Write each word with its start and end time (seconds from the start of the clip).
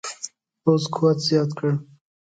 پوځ 0.63 0.83
قوت 0.93 1.17
زیات 1.27 1.49
کړ. 1.57 1.71